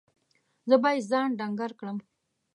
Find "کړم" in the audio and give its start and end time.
1.79-1.97